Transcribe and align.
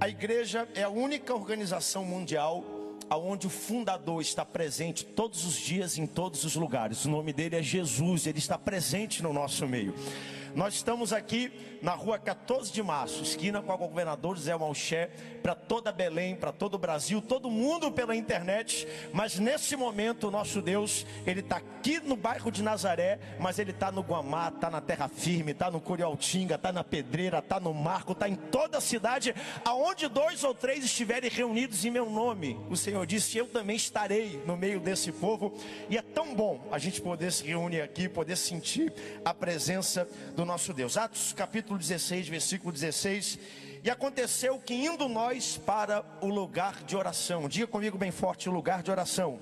A 0.00 0.08
igreja 0.08 0.66
é 0.74 0.82
a 0.82 0.88
única 0.88 1.34
organização 1.34 2.06
mundial 2.06 2.64
onde 3.10 3.46
o 3.46 3.50
fundador 3.50 4.22
está 4.22 4.46
presente 4.46 5.04
todos 5.04 5.44
os 5.44 5.54
dias, 5.54 5.98
em 5.98 6.06
todos 6.06 6.42
os 6.42 6.56
lugares. 6.56 7.04
O 7.04 7.10
nome 7.10 7.34
dele 7.34 7.56
é 7.56 7.62
Jesus, 7.62 8.26
ele 8.26 8.38
está 8.38 8.56
presente 8.56 9.22
no 9.22 9.30
nosso 9.30 9.66
meio. 9.66 9.94
Nós 10.54 10.74
estamos 10.74 11.12
aqui 11.12 11.52
na 11.80 11.92
rua 11.92 12.18
14 12.18 12.72
de 12.72 12.82
março, 12.82 13.22
esquina 13.22 13.62
com 13.62 13.72
a 13.72 13.76
governador 13.76 14.38
Zé 14.38 14.56
Malché, 14.56 15.10
para 15.42 15.54
toda 15.54 15.92
Belém, 15.92 16.36
para 16.36 16.52
todo 16.52 16.74
o 16.74 16.78
Brasil, 16.78 17.22
todo 17.22 17.50
mundo 17.50 17.90
pela 17.90 18.14
internet. 18.14 18.86
Mas 19.12 19.38
nesse 19.38 19.76
momento, 19.76 20.28
o 20.28 20.30
nosso 20.30 20.60
Deus, 20.60 21.06
ele 21.26 21.40
está 21.40 21.56
aqui 21.56 22.00
no 22.00 22.16
bairro 22.16 22.50
de 22.50 22.62
Nazaré, 22.62 23.18
mas 23.38 23.58
ele 23.58 23.70
está 23.70 23.90
no 23.90 24.02
Guamá, 24.02 24.48
está 24.48 24.68
na 24.68 24.80
Terra 24.80 25.08
Firme, 25.08 25.52
está 25.52 25.70
no 25.70 25.80
Curialtinga, 25.80 26.56
está 26.56 26.72
na 26.72 26.84
Pedreira, 26.84 27.38
está 27.38 27.58
no 27.58 27.72
Marco, 27.72 28.12
está 28.12 28.28
em 28.28 28.34
toda 28.34 28.78
a 28.78 28.80
cidade, 28.80 29.34
aonde 29.64 30.08
dois 30.08 30.44
ou 30.44 30.54
três 30.54 30.84
estiverem 30.84 31.30
reunidos 31.30 31.84
em 31.84 31.90
meu 31.90 32.10
nome. 32.10 32.58
O 32.68 32.76
Senhor 32.76 33.06
disse: 33.06 33.38
Eu 33.38 33.46
também 33.46 33.76
estarei 33.76 34.42
no 34.46 34.56
meio 34.56 34.80
desse 34.80 35.12
povo. 35.12 35.56
E 35.88 35.96
é 35.96 36.02
tão 36.02 36.34
bom 36.34 36.60
a 36.70 36.78
gente 36.78 37.00
poder 37.00 37.32
se 37.32 37.44
reunir 37.44 37.80
aqui, 37.80 38.08
poder 38.08 38.36
sentir 38.36 38.92
a 39.24 39.32
presença 39.32 40.06
do 40.34 40.39
do 40.40 40.46
nosso 40.46 40.72
Deus. 40.72 40.96
Atos 40.96 41.34
capítulo 41.34 41.78
16, 41.78 42.26
versículo 42.28 42.72
16. 42.72 43.38
E 43.84 43.90
aconteceu 43.90 44.58
que 44.58 44.72
indo 44.72 45.06
nós 45.06 45.58
para 45.58 46.02
o 46.22 46.28
lugar 46.28 46.82
de 46.82 46.96
oração, 46.96 47.46
diga 47.46 47.66
comigo 47.66 47.98
bem 47.98 48.10
forte: 48.10 48.48
o 48.48 48.52
lugar 48.52 48.82
de 48.82 48.90
oração. 48.90 49.38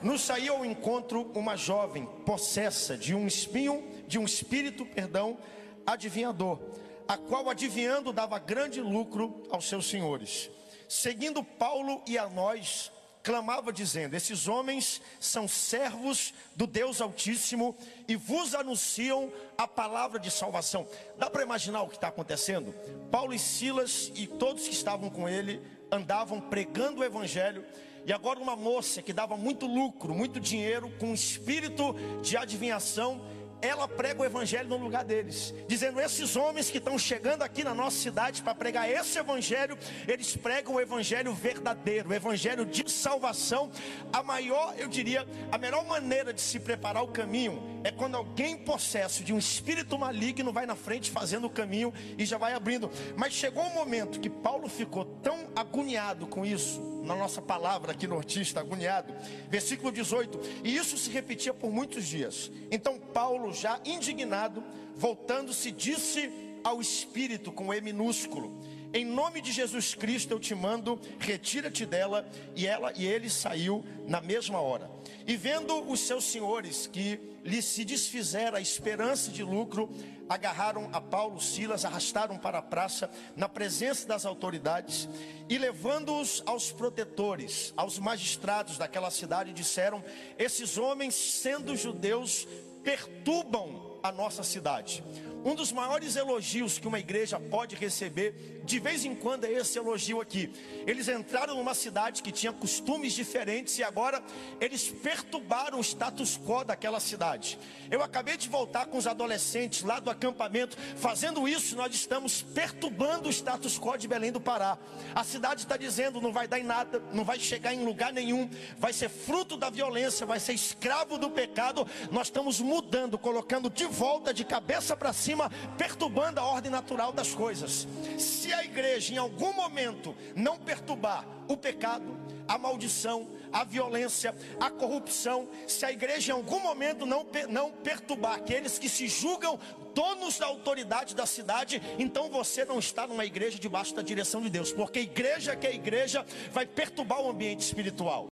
Nos 0.00 0.20
saiu 0.20 0.54
ao 0.54 0.64
encontro 0.64 1.28
uma 1.34 1.56
jovem 1.56 2.06
possessa 2.24 2.96
de 2.96 3.16
um 3.16 3.26
espinho, 3.26 3.82
de 4.06 4.16
um 4.16 4.24
espírito, 4.24 4.86
perdão, 4.86 5.36
adivinhador, 5.84 6.60
a 7.08 7.16
qual 7.16 7.50
adivinhando 7.50 8.12
dava 8.12 8.38
grande 8.38 8.80
lucro 8.80 9.42
aos 9.50 9.68
seus 9.68 9.90
senhores. 9.90 10.50
Seguindo 10.88 11.42
Paulo 11.42 12.00
e 12.06 12.16
a 12.16 12.28
nós, 12.28 12.92
clamava 13.24 13.72
dizendo: 13.72 14.14
Esses 14.14 14.46
homens 14.46 15.00
são 15.18 15.48
servos 15.48 16.34
do 16.54 16.66
Deus 16.66 17.00
Altíssimo 17.00 17.74
e 18.06 18.14
vos 18.14 18.54
anunciam 18.54 19.32
a 19.56 19.66
palavra 19.66 20.20
de 20.20 20.30
salvação. 20.30 20.86
Dá 21.18 21.28
para 21.30 21.42
imaginar 21.42 21.82
o 21.82 21.88
que 21.88 21.96
está 21.96 22.08
acontecendo? 22.08 22.72
Paulo 23.10 23.32
e 23.32 23.38
Silas 23.38 24.12
e 24.14 24.26
todos 24.26 24.68
que 24.68 24.74
estavam 24.74 25.08
com 25.08 25.28
ele 25.28 25.60
andavam 25.90 26.40
pregando 26.40 27.00
o 27.00 27.04
evangelho. 27.04 27.64
E 28.06 28.12
agora 28.12 28.38
uma 28.38 28.54
moça 28.54 29.00
que 29.00 29.14
dava 29.14 29.34
muito 29.34 29.66
lucro, 29.66 30.14
muito 30.14 30.38
dinheiro, 30.38 30.92
com 31.00 31.06
um 31.06 31.14
espírito 31.14 31.94
de 32.20 32.36
adivinhação, 32.36 33.24
ela 33.66 33.88
prega 33.88 34.22
o 34.22 34.24
evangelho 34.24 34.68
no 34.68 34.76
lugar 34.76 35.04
deles, 35.04 35.54
dizendo: 35.66 36.00
esses 36.00 36.36
homens 36.36 36.70
que 36.70 36.78
estão 36.78 36.98
chegando 36.98 37.42
aqui 37.42 37.64
na 37.64 37.74
nossa 37.74 37.96
cidade 37.96 38.42
para 38.42 38.54
pregar 38.54 38.90
esse 38.90 39.18
evangelho, 39.18 39.78
eles 40.06 40.36
pregam 40.36 40.74
o 40.74 40.80
evangelho 40.80 41.32
verdadeiro, 41.32 42.10
o 42.10 42.14
evangelho 42.14 42.64
de 42.64 42.90
salvação. 42.90 43.70
A 44.12 44.22
maior, 44.22 44.74
eu 44.78 44.88
diria, 44.88 45.26
a 45.50 45.58
melhor 45.58 45.84
maneira 45.86 46.32
de 46.32 46.40
se 46.40 46.60
preparar 46.60 47.02
o 47.02 47.08
caminho 47.08 47.62
é 47.84 47.90
quando 47.90 48.16
alguém 48.16 48.56
possesso 48.56 49.22
de 49.22 49.32
um 49.32 49.38
espírito 49.38 49.98
maligno 49.98 50.52
vai 50.52 50.66
na 50.66 50.74
frente 50.74 51.10
fazendo 51.10 51.46
o 51.46 51.50
caminho 51.50 51.92
e 52.16 52.24
já 52.24 52.38
vai 52.38 52.54
abrindo. 52.54 52.90
Mas 53.16 53.32
chegou 53.32 53.62
um 53.64 53.74
momento 53.74 54.20
que 54.20 54.30
Paulo 54.30 54.68
ficou 54.68 55.04
tão 55.04 55.43
agoniado 55.54 56.26
com 56.26 56.44
isso 56.44 56.80
na 57.04 57.14
nossa 57.14 57.40
palavra 57.42 57.92
aqui 57.92 58.06
nortista, 58.06 58.60
agoniado. 58.60 59.14
Versículo 59.48 59.92
18. 59.92 60.40
E 60.64 60.74
isso 60.76 60.96
se 60.96 61.10
repetia 61.10 61.52
por 61.52 61.70
muitos 61.70 62.06
dias. 62.06 62.50
Então 62.70 62.98
Paulo, 62.98 63.52
já 63.52 63.78
indignado, 63.84 64.62
voltando-se, 64.96 65.70
disse 65.70 66.30
ao 66.62 66.80
Espírito 66.80 67.52
com 67.52 67.72
E 67.72 67.80
minúsculo: 67.80 68.58
Em 68.94 69.04
nome 69.04 69.40
de 69.40 69.50
Jesus 69.50 69.92
Cristo 69.92 70.30
eu 70.30 70.38
te 70.38 70.54
mando, 70.54 71.00
retira-te 71.18 71.84
dela. 71.84 72.24
E 72.54 72.64
ela 72.64 72.92
e 72.94 73.04
ele 73.04 73.28
saiu 73.28 73.84
na 74.06 74.20
mesma 74.20 74.60
hora. 74.60 74.88
E 75.26 75.36
vendo 75.36 75.90
os 75.90 75.98
seus 75.98 76.22
senhores 76.22 76.86
que 76.86 77.18
lhe 77.42 77.60
se 77.60 77.84
desfizera 77.84 78.58
a 78.58 78.60
esperança 78.60 79.32
de 79.32 79.42
lucro, 79.42 79.90
agarraram 80.28 80.88
a 80.92 81.00
Paulo, 81.00 81.40
Silas, 81.40 81.84
arrastaram 81.84 82.38
para 82.38 82.58
a 82.58 82.62
praça, 82.62 83.10
na 83.34 83.48
presença 83.48 84.06
das 84.06 84.24
autoridades, 84.24 85.08
e 85.48 85.58
levando-os 85.58 86.40
aos 86.46 86.70
protetores, 86.70 87.74
aos 87.76 87.98
magistrados 87.98 88.78
daquela 88.78 89.10
cidade, 89.10 89.52
disseram: 89.52 90.04
Esses 90.38 90.78
homens, 90.78 91.16
sendo 91.16 91.76
judeus, 91.76 92.46
perturbam 92.84 93.93
a 94.04 94.12
nossa 94.12 94.42
cidade. 94.42 95.02
Um 95.46 95.54
dos 95.54 95.70
maiores 95.72 96.16
elogios 96.16 96.78
que 96.78 96.88
uma 96.88 96.98
igreja 96.98 97.38
pode 97.38 97.76
receber, 97.76 98.62
de 98.64 98.78
vez 98.78 99.04
em 99.04 99.14
quando, 99.14 99.44
é 99.44 99.52
esse 99.52 99.78
elogio 99.78 100.18
aqui. 100.18 100.50
Eles 100.86 101.06
entraram 101.06 101.56
numa 101.56 101.74
cidade 101.74 102.22
que 102.22 102.32
tinha 102.32 102.50
costumes 102.50 103.12
diferentes 103.12 103.78
e 103.78 103.82
agora 103.82 104.22
eles 104.58 104.88
perturbaram 104.88 105.78
o 105.78 105.82
status 105.82 106.38
quo 106.38 106.64
daquela 106.64 106.98
cidade. 106.98 107.58
Eu 107.90 108.02
acabei 108.02 108.38
de 108.38 108.48
voltar 108.48 108.86
com 108.86 108.96
os 108.96 109.06
adolescentes 109.06 109.82
lá 109.82 110.00
do 110.00 110.08
acampamento. 110.08 110.78
Fazendo 110.96 111.46
isso, 111.46 111.76
nós 111.76 111.94
estamos 111.94 112.40
perturbando 112.40 113.28
o 113.28 113.32
status 113.32 113.78
quo 113.78 113.98
de 113.98 114.08
Belém 114.08 114.32
do 114.32 114.40
Pará. 114.40 114.78
A 115.14 115.24
cidade 115.24 115.62
está 115.62 115.76
dizendo: 115.76 116.22
não 116.22 116.32
vai 116.32 116.48
dar 116.48 116.58
em 116.58 116.64
nada, 116.64 117.02
não 117.12 117.22
vai 117.22 117.38
chegar 117.38 117.74
em 117.74 117.84
lugar 117.84 118.14
nenhum, 118.14 118.48
vai 118.78 118.94
ser 118.94 119.10
fruto 119.10 119.58
da 119.58 119.68
violência, 119.68 120.24
vai 120.24 120.40
ser 120.40 120.54
escravo 120.54 121.18
do 121.18 121.28
pecado. 121.28 121.86
Nós 122.10 122.28
estamos 122.28 122.60
mudando, 122.60 123.18
colocando 123.18 123.68
de 123.68 123.84
volta 123.94 124.34
de 124.34 124.44
cabeça 124.44 124.96
para 124.96 125.12
cima 125.12 125.50
perturbando 125.78 126.40
a 126.40 126.44
ordem 126.44 126.70
natural 126.70 127.12
das 127.12 127.32
coisas. 127.32 127.86
Se 128.18 128.52
a 128.52 128.64
igreja 128.64 129.14
em 129.14 129.16
algum 129.16 129.52
momento 129.52 130.14
não 130.34 130.58
perturbar 130.58 131.24
o 131.46 131.56
pecado, 131.56 132.16
a 132.48 132.58
maldição, 132.58 133.28
a 133.52 133.62
violência, 133.64 134.34
a 134.58 134.68
corrupção, 134.68 135.48
se 135.66 135.86
a 135.86 135.92
igreja 135.92 136.32
em 136.32 136.34
algum 136.34 136.60
momento 136.60 137.06
não, 137.06 137.24
não 137.48 137.70
perturbar 137.70 138.34
aqueles 138.34 138.78
que 138.78 138.88
se 138.88 139.06
julgam 139.06 139.58
donos 139.94 140.38
da 140.38 140.46
autoridade 140.46 141.14
da 141.14 141.24
cidade, 141.24 141.80
então 141.98 142.28
você 142.28 142.64
não 142.64 142.80
está 142.80 143.06
numa 143.06 143.24
igreja 143.24 143.58
debaixo 143.58 143.94
da 143.94 144.02
direção 144.02 144.42
de 144.42 144.50
Deus, 144.50 144.72
porque 144.72 144.98
igreja 144.98 145.54
que 145.54 145.66
é 145.66 145.74
igreja 145.74 146.26
vai 146.52 146.66
perturbar 146.66 147.20
o 147.20 147.30
ambiente 147.30 147.60
espiritual. 147.60 148.22